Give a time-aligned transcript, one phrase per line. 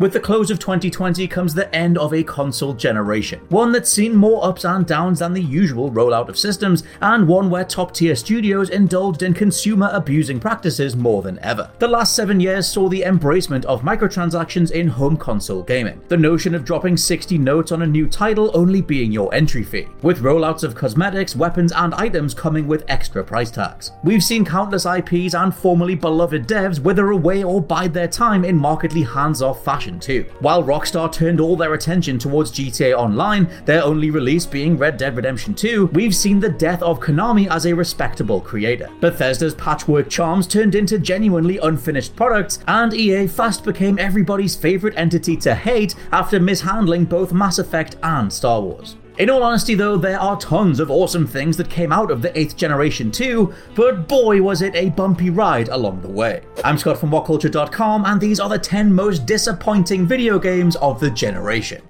[0.00, 4.16] With the close of 2020 comes the end of a console generation, one that's seen
[4.16, 8.16] more ups and downs than the usual rollout of systems, and one where top tier
[8.16, 11.70] studios indulged in consumer abusing practices more than ever.
[11.80, 16.54] The last seven years saw the embracement of microtransactions in home console gaming, the notion
[16.54, 20.64] of dropping 60 notes on a new title only being your entry fee, with rollouts
[20.64, 23.92] of cosmetics, weapons, and items coming with extra price tags.
[24.02, 28.56] We've seen countless IPs and formerly beloved devs wither away or bide their time in
[28.56, 30.24] markedly hands off fashion too.
[30.40, 35.16] While Rockstar turned all their attention towards GTA Online, their only release being Red Dead
[35.16, 38.88] Redemption 2, we've seen the death of Konami as a respectable creator.
[39.00, 45.36] Bethesda's patchwork charms turned into genuinely unfinished products, and EA fast became everybody's favorite entity
[45.38, 48.96] to hate after mishandling both Mass Effect and Star Wars.
[49.20, 52.30] In all honesty, though, there are tons of awesome things that came out of the
[52.30, 56.42] 8th generation too, but boy was it a bumpy ride along the way.
[56.64, 61.10] I'm Scott from WhatCulture.com, and these are the 10 most disappointing video games of the
[61.10, 61.82] generation.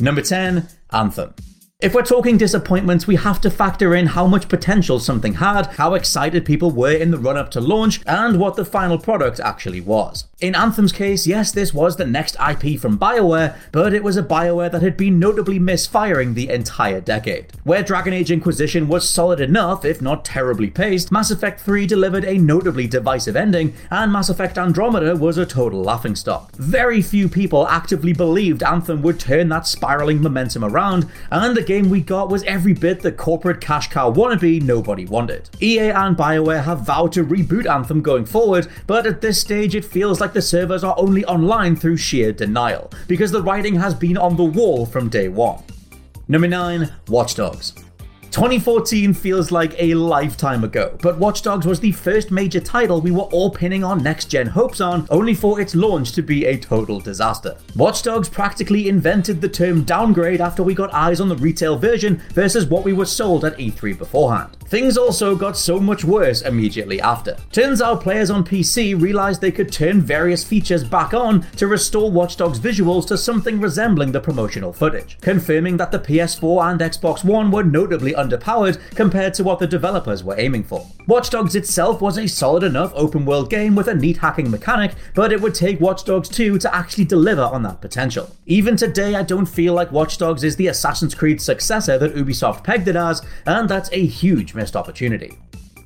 [0.00, 1.34] Number 10 Anthem.
[1.80, 5.94] If we're talking disappointments, we have to factor in how much potential something had, how
[5.94, 9.80] excited people were in the run up to launch, and what the final product actually
[9.80, 10.24] was.
[10.40, 14.24] In Anthem's case, yes, this was the next IP from BioWare, but it was a
[14.24, 17.52] BioWare that had been notably misfiring the entire decade.
[17.62, 22.24] Where Dragon Age Inquisition was solid enough, if not terribly paced, Mass Effect 3 delivered
[22.24, 26.50] a notably divisive ending, and Mass Effect Andromeda was a total laughingstock.
[26.56, 31.90] Very few people actively believed Anthem would turn that spiraling momentum around, and the game
[31.90, 35.50] we got was every bit the corporate cash cow wannabe nobody wanted.
[35.60, 39.84] EA and BioWare have vowed to reboot Anthem going forward, but at this stage it
[39.84, 44.16] feels like the servers are only online through sheer denial, because the writing has been
[44.16, 45.62] on the wall from day one.
[46.26, 47.74] Number 9 Watch Dogs.
[48.30, 53.10] 2014 feels like a lifetime ago, but Watch Dogs was the first major title we
[53.10, 56.58] were all pinning our next gen hopes on, only for its launch to be a
[56.58, 57.56] total disaster.
[57.74, 62.22] Watch Dogs practically invented the term downgrade after we got eyes on the retail version
[62.34, 64.56] versus what we were sold at E3 beforehand.
[64.66, 67.38] Things also got so much worse immediately after.
[67.52, 72.10] Turns out players on PC realized they could turn various features back on to restore
[72.10, 77.24] Watch Dogs visuals to something resembling the promotional footage, confirming that the PS4 and Xbox
[77.24, 80.86] One were notably underpowered compared to what the developers were aiming for.
[81.06, 84.92] Watch Dogs itself was a solid enough open world game with a neat hacking mechanic,
[85.14, 88.34] but it would take Watch Dogs 2 to actually deliver on that potential.
[88.46, 92.64] Even today, I don't feel like Watch Dogs is the Assassin's Creed successor that Ubisoft
[92.64, 95.38] pegged it as, and that's a huge missed opportunity.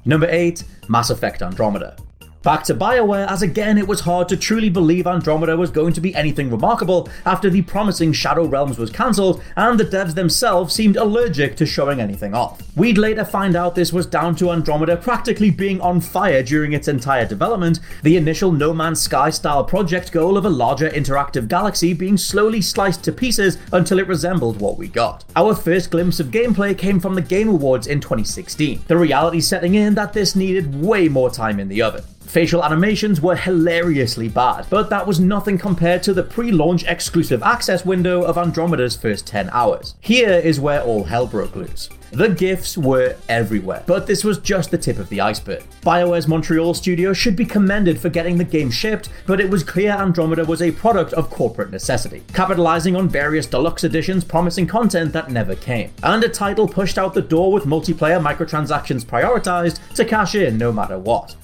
[0.04, 1.96] Number 8 Mass Effect Andromeda.
[2.42, 6.00] Back to BioWare, as again it was hard to truly believe Andromeda was going to
[6.00, 10.96] be anything remarkable after the promising Shadow Realms was cancelled and the devs themselves seemed
[10.96, 12.60] allergic to showing anything off.
[12.76, 16.88] We'd later find out this was down to Andromeda practically being on fire during its
[16.88, 21.94] entire development, the initial No Man's Sky style project goal of a larger interactive galaxy
[21.94, 25.24] being slowly sliced to pieces until it resembled what we got.
[25.36, 29.76] Our first glimpse of gameplay came from the Game Awards in 2016, the reality setting
[29.76, 32.02] in that this needed way more time in the oven.
[32.32, 37.42] Facial animations were hilariously bad, but that was nothing compared to the pre launch exclusive
[37.42, 39.96] access window of Andromeda's first 10 hours.
[40.00, 41.90] Here is where all hell broke loose.
[42.10, 45.62] The GIFs were everywhere, but this was just the tip of the iceberg.
[45.82, 49.92] BioWare's Montreal studio should be commended for getting the game shipped, but it was clear
[49.92, 55.30] Andromeda was a product of corporate necessity, capitalizing on various deluxe editions promising content that
[55.30, 60.34] never came, and a title pushed out the door with multiplayer microtransactions prioritized to cash
[60.34, 61.36] in no matter what.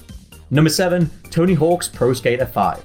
[0.51, 2.83] Number 7, Tony Hawk's Pro Skater 5.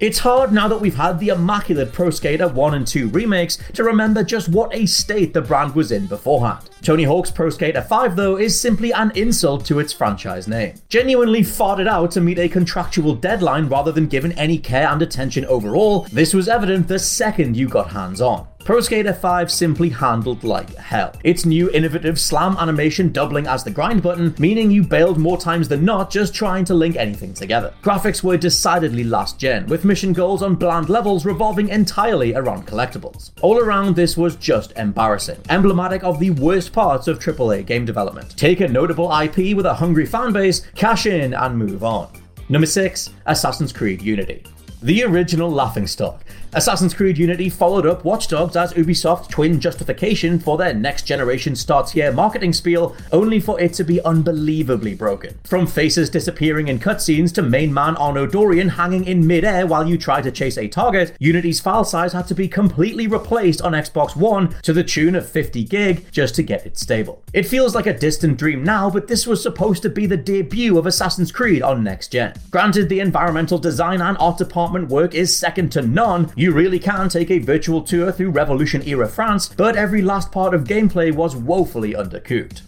[0.00, 3.82] It's hard now that we've had the immaculate Pro Skater 1 and 2 remakes to
[3.82, 6.70] remember just what a state the brand was in beforehand.
[6.82, 10.74] Tony Hawk's Pro Skater 5, though, is simply an insult to its franchise name.
[10.88, 15.44] Genuinely farted out to meet a contractual deadline rather than given any care and attention
[15.46, 18.46] overall, this was evident the second you got hands on.
[18.64, 21.14] Pro Skater 5 simply handled like hell.
[21.24, 25.68] Its new innovative slam animation doubling as the grind button, meaning you bailed more times
[25.68, 27.72] than not just trying to link anything together.
[27.82, 33.30] Graphics were decidedly last gen, with mission goals on bland levels revolving entirely around collectibles.
[33.40, 38.36] All around, this was just embarrassing, emblematic of the worst parts of AAA game development.
[38.36, 42.10] Take a notable IP with a hungry fanbase, cash in, and move on.
[42.50, 44.44] Number 6 Assassin's Creed Unity.
[44.80, 46.22] The original laughingstock,
[46.54, 51.54] Assassin's Creed Unity followed up Watch Dogs as Ubisoft's twin justification for their next generation
[51.54, 55.38] start here marketing spiel, only for it to be unbelievably broken.
[55.44, 59.98] From faces disappearing in cutscenes to main man Arno Dorian hanging in midair while you
[59.98, 64.16] try to chase a target, Unity's file size had to be completely replaced on Xbox
[64.16, 67.22] One to the tune of 50 gig just to get it stable.
[67.34, 70.78] It feels like a distant dream now, but this was supposed to be the debut
[70.78, 72.32] of Assassin's Creed on next gen.
[72.50, 77.08] Granted, the environmental design and art department work is second to none, you really can
[77.08, 81.34] take a virtual tour through Revolution era France, but every last part of gameplay was
[81.34, 82.62] woefully undercooked.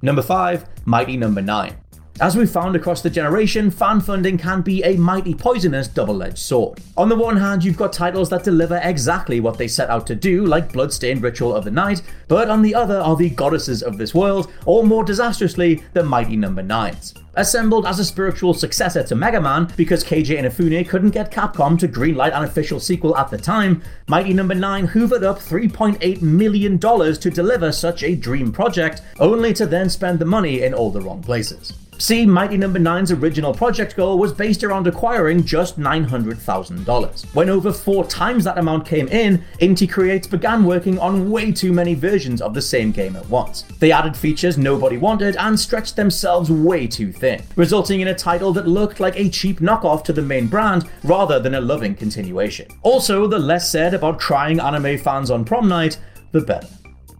[0.00, 1.76] Number 5, Mighty Number 9.
[2.18, 6.38] As we've found across the generation, fan funding can be a mighty poisonous double edged
[6.38, 6.80] sword.
[6.96, 10.14] On the one hand, you've got titles that deliver exactly what they set out to
[10.14, 13.98] do, like Bloodstained Ritual of the Night, but on the other are the Goduses of
[13.98, 19.14] this world, or more disastrously, the mighty number 9s assembled as a spiritual successor to
[19.14, 23.36] Mega Man because Keiji Inafune couldn't get Capcom to greenlight an official sequel at the
[23.36, 24.66] time, Mighty Number no.
[24.66, 30.18] 9 hoovered up $3.8 million to deliver such a dream project, only to then spend
[30.18, 31.85] the money in all the wrong places.
[31.98, 32.96] See, Mighty Number no.
[32.96, 37.34] 9's original project goal was based around acquiring just $900,000.
[37.34, 41.72] When over four times that amount came in, Inti Creates began working on way too
[41.72, 43.62] many versions of the same game at once.
[43.80, 48.52] They added features nobody wanted and stretched themselves way too thin, resulting in a title
[48.54, 52.68] that looked like a cheap knockoff to the main brand rather than a loving continuation.
[52.82, 55.98] Also, the less said about trying anime fans on prom night,
[56.32, 56.68] the better.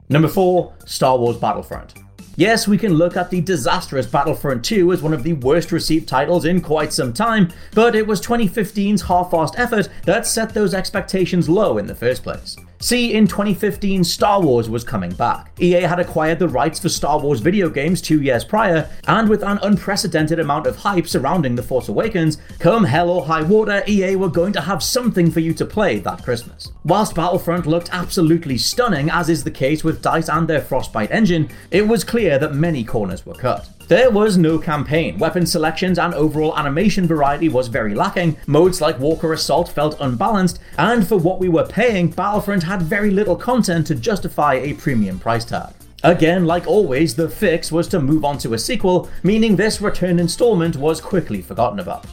[0.08, 2.05] Number 4 Star Wars Battlefront.
[2.38, 6.06] Yes, we can look at the disastrous Battlefront 2 as one of the worst received
[6.06, 11.48] titles in quite some time, but it was 2015's half-assed effort that set those expectations
[11.48, 12.54] low in the first place.
[12.78, 15.50] See, in 2015, Star Wars was coming back.
[15.60, 19.42] EA had acquired the rights for Star Wars video games two years prior, and with
[19.42, 24.16] an unprecedented amount of hype surrounding The Force Awakens, come hell or high water, EA
[24.16, 26.70] were going to have something for you to play that Christmas.
[26.84, 31.48] Whilst Battlefront looked absolutely stunning, as is the case with DICE and their Frostbite engine,
[31.70, 33.75] it was clear that many corners were cut.
[33.88, 38.98] There was no campaign, weapon selections and overall animation variety was very lacking, modes like
[38.98, 43.86] Walker Assault felt unbalanced, and for what we were paying, Battlefront had very little content
[43.86, 45.72] to justify a premium price tag.
[46.02, 50.18] Again, like always, the fix was to move on to a sequel, meaning this return
[50.18, 52.06] installment was quickly forgotten about.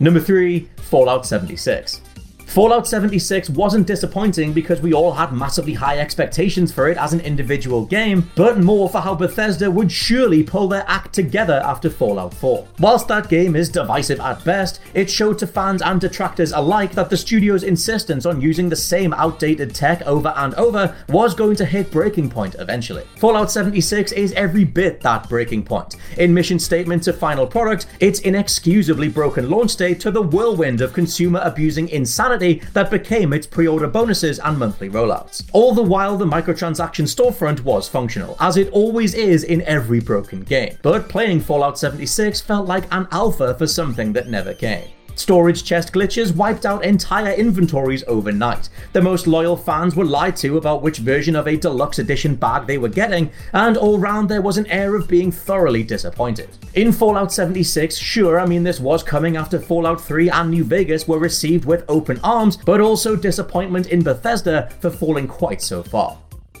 [0.00, 2.00] Number 3 Fallout 76.
[2.46, 7.20] Fallout 76 wasn't disappointing because we all had massively high expectations for it as an
[7.20, 12.34] individual game, but more for how Bethesda would surely pull their act together after Fallout
[12.34, 12.68] 4.
[12.78, 17.08] Whilst that game is divisive at best, it showed to fans and detractors alike that
[17.08, 21.64] the studio's insistence on using the same outdated tech over and over was going to
[21.64, 23.04] hit breaking point eventually.
[23.16, 25.96] Fallout 76 is every bit that breaking point.
[26.18, 30.92] In mission statement to final product, its inexcusably broken launch state to the whirlwind of
[30.92, 35.44] consumer abusing insanity that became its pre order bonuses and monthly rollouts.
[35.52, 40.42] All the while, the microtransaction storefront was functional, as it always is in every broken
[40.42, 40.78] game.
[40.82, 44.88] But playing Fallout 76 felt like an alpha for something that never came.
[45.14, 48.68] Storage chest glitches wiped out entire inventories overnight.
[48.92, 52.66] The most loyal fans were lied to about which version of a deluxe edition bag
[52.66, 56.48] they were getting, and all round there was an air of being thoroughly disappointed.
[56.74, 61.06] In Fallout 76, sure, I mean, this was coming after Fallout 3 and New Vegas
[61.06, 66.18] were received with open arms, but also disappointment in Bethesda for falling quite so far.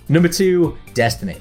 [0.08, 1.40] Number 2, Destiny.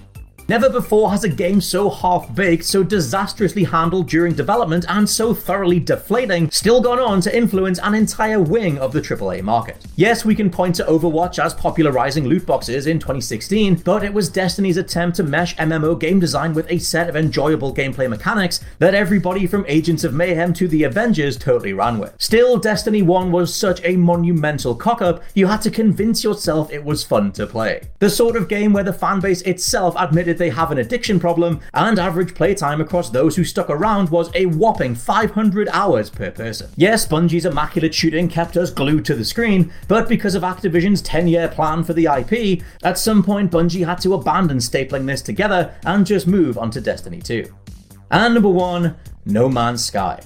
[0.52, 5.34] Never before has a game so half baked, so disastrously handled during development, and so
[5.34, 9.78] thoroughly deflating still gone on to influence an entire wing of the AAA market.
[9.96, 14.28] Yes, we can point to Overwatch as popularizing loot boxes in 2016, but it was
[14.28, 18.94] Destiny's attempt to mesh MMO game design with a set of enjoyable gameplay mechanics that
[18.94, 22.14] everybody from Agents of Mayhem to the Avengers totally ran with.
[22.18, 26.84] Still, Destiny 1 was such a monumental cock up, you had to convince yourself it
[26.84, 27.84] was fun to play.
[28.00, 32.00] The sort of game where the fanbase itself admitted they have an addiction problem, and
[32.00, 36.70] average playtime across those who stuck around was a whopping 500 hours per person.
[36.76, 41.28] Yes, Bungie's immaculate shooting kept us glued to the screen, but because of Activision's 10
[41.28, 45.76] year plan for the IP, at some point Bungie had to abandon stapling this together
[45.86, 47.46] and just move on to Destiny 2.
[48.10, 48.96] And number one,
[49.26, 50.22] No Man's Sky.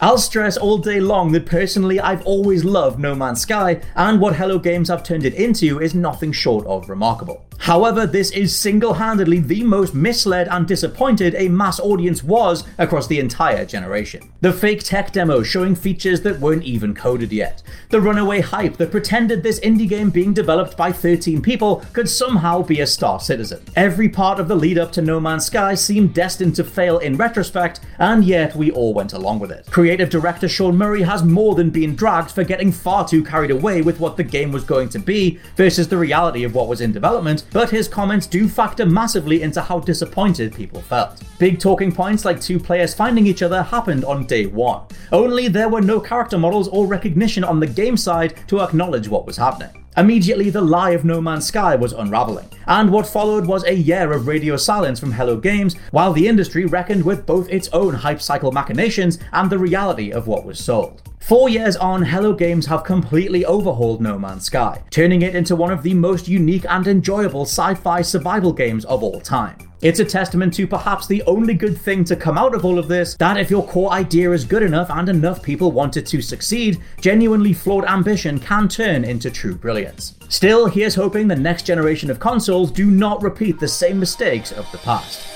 [0.00, 4.36] I'll stress all day long that personally I've always loved No Man's Sky, and what
[4.36, 7.46] Hello Games have turned it into is nothing short of remarkable.
[7.58, 13.06] However, this is single handedly the most misled and disappointed a mass audience was across
[13.06, 14.30] the entire generation.
[14.40, 17.62] The fake tech demo showing features that weren't even coded yet.
[17.88, 22.62] The runaway hype that pretended this indie game being developed by 13 people could somehow
[22.62, 23.62] be a star citizen.
[23.76, 27.16] Every part of the lead up to No Man's Sky seemed destined to fail in
[27.16, 29.66] retrospect, and yet we all went along with it.
[29.70, 33.80] Creative director Sean Murray has more than been dragged for getting far too carried away
[33.80, 36.92] with what the game was going to be versus the reality of what was in
[36.92, 41.22] development but his comments do factor massively into how disappointed people felt.
[41.38, 44.82] Big talking points like two players finding each other happened on day one,
[45.12, 49.24] only there were no character models or recognition on the game side to acknowledge what
[49.24, 49.84] was happening.
[49.96, 54.10] Immediately, the lie of No Man's Sky was unraveling, and what followed was a year
[54.10, 58.20] of radio silence from Hello Games, while the industry reckoned with both its own hype
[58.20, 61.03] cycle machinations and the reality of what was sold.
[61.26, 65.72] Four years on, Hello Games have completely overhauled No Man's Sky, turning it into one
[65.72, 69.56] of the most unique and enjoyable sci fi survival games of all time.
[69.80, 72.88] It's a testament to perhaps the only good thing to come out of all of
[72.88, 76.20] this that if your core idea is good enough and enough people want it to
[76.20, 80.16] succeed, genuinely flawed ambition can turn into true brilliance.
[80.28, 84.70] Still, here's hoping the next generation of consoles do not repeat the same mistakes of
[84.72, 85.26] the past.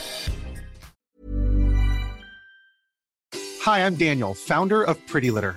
[3.63, 5.57] Hi, I'm Daniel, founder of Pretty Litter.